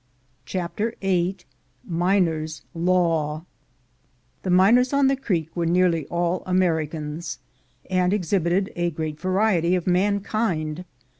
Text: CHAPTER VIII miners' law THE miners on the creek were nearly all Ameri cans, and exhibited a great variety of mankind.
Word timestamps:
CHAPTER 0.47 0.95
VIII 1.01 1.37
miners' 1.85 2.63
law 2.73 3.45
THE 4.41 4.49
miners 4.49 4.93
on 4.93 5.05
the 5.05 5.15
creek 5.15 5.55
were 5.55 5.67
nearly 5.67 6.07
all 6.07 6.41
Ameri 6.45 6.89
cans, 6.89 7.37
and 7.87 8.11
exhibited 8.11 8.73
a 8.75 8.89
great 8.89 9.19
variety 9.19 9.75
of 9.75 9.85
mankind. 9.85 10.85